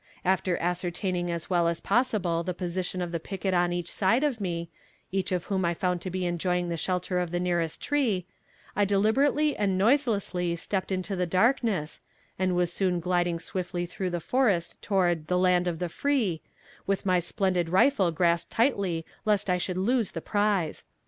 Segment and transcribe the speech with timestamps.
[0.25, 4.41] After ascertaining as well as possible the position of the picket on each side of
[4.41, 4.71] me,
[5.11, 8.25] each of whom I found to be enjoying the shelter of the nearest tree,
[8.75, 12.01] I deliberately and noiselessly stepped into the darkness,
[12.39, 16.41] and was soon gliding swiftly through the forest toward the "land of the free,"
[16.87, 20.83] with my splendid rifle grasped tightly lest I should lose the prize.